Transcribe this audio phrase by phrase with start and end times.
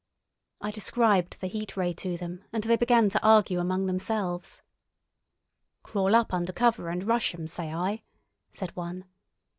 [0.61, 4.63] I described the Heat Ray to them, and they began to argue among themselves.
[5.83, 8.01] "Crawl up under cover and rush 'em, say I,"
[8.49, 9.05] said one.